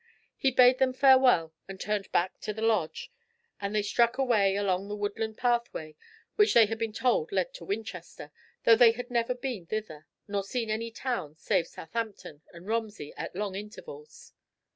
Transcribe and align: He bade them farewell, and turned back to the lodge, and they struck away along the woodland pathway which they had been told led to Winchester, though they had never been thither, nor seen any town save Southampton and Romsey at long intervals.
He 0.35 0.49
bade 0.49 0.79
them 0.79 0.93
farewell, 0.93 1.53
and 1.67 1.79
turned 1.79 2.11
back 2.11 2.39
to 2.39 2.53
the 2.55 2.63
lodge, 2.63 3.11
and 3.59 3.75
they 3.75 3.83
struck 3.83 4.17
away 4.17 4.55
along 4.55 4.87
the 4.87 4.95
woodland 4.95 5.37
pathway 5.37 5.95
which 6.37 6.55
they 6.55 6.65
had 6.65 6.79
been 6.79 6.91
told 6.91 7.31
led 7.31 7.53
to 7.53 7.65
Winchester, 7.65 8.31
though 8.63 8.75
they 8.75 8.93
had 8.93 9.11
never 9.11 9.35
been 9.35 9.67
thither, 9.67 10.07
nor 10.27 10.43
seen 10.43 10.71
any 10.71 10.89
town 10.89 11.35
save 11.35 11.67
Southampton 11.67 12.41
and 12.51 12.65
Romsey 12.65 13.13
at 13.15 13.35
long 13.35 13.53
intervals. 13.53 14.33